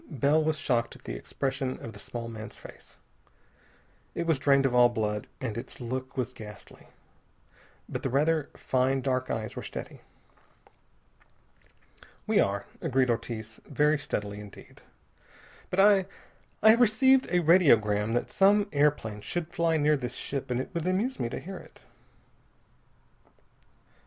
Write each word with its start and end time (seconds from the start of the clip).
Bell 0.09 0.43
was 0.43 0.57
shocked 0.57 0.95
at 0.95 1.03
the 1.03 1.13
expression 1.13 1.79
on 1.79 1.91
the 1.91 1.99
small 1.99 2.27
man's 2.27 2.57
face. 2.57 2.97
It 4.15 4.25
was 4.25 4.39
drained 4.39 4.65
of 4.65 4.73
all 4.73 4.89
blood, 4.89 5.27
and 5.39 5.55
its 5.55 5.79
look 5.79 6.17
was 6.17 6.33
ghastly. 6.33 6.87
But 7.87 8.01
the 8.01 8.09
rather 8.09 8.49
fine 8.57 9.01
dark 9.01 9.29
eyes 9.29 9.55
were 9.55 9.61
steady. 9.61 10.01
"We 12.25 12.39
are," 12.39 12.65
agreed 12.81 13.11
Ortiz, 13.11 13.59
very 13.67 13.99
steadily 13.99 14.39
indeed, 14.39 14.81
"but 15.69 15.79
I 15.79 16.07
I 16.63 16.71
have 16.71 16.81
received 16.81 17.27
a 17.27 17.41
radiogram 17.43 18.15
that 18.15 18.31
some 18.31 18.69
airplane 18.73 19.21
should 19.21 19.53
fly 19.53 19.77
near 19.77 19.97
this 19.97 20.15
ship, 20.15 20.49
and 20.49 20.59
it 20.59 20.71
would 20.73 20.87
amuse 20.87 21.19
me 21.19 21.29
to 21.29 21.39
hear 21.39 21.57
it." 21.57 21.79